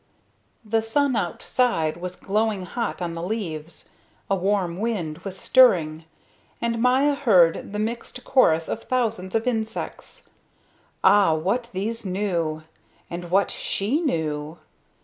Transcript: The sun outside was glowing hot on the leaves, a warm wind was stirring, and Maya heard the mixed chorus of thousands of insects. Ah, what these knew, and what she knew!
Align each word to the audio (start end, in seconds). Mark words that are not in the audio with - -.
The 0.65 0.81
sun 0.81 1.15
outside 1.15 1.97
was 1.97 2.15
glowing 2.15 2.65
hot 2.65 3.03
on 3.03 3.13
the 3.13 3.21
leaves, 3.21 3.87
a 4.31 4.35
warm 4.35 4.79
wind 4.79 5.19
was 5.19 5.37
stirring, 5.37 6.05
and 6.59 6.81
Maya 6.81 7.13
heard 7.13 7.71
the 7.71 7.77
mixed 7.77 8.23
chorus 8.23 8.67
of 8.67 8.81
thousands 8.85 9.35
of 9.35 9.45
insects. 9.45 10.27
Ah, 11.03 11.35
what 11.35 11.67
these 11.71 12.03
knew, 12.03 12.63
and 13.11 13.29
what 13.29 13.51
she 13.51 14.01
knew! 14.03 14.57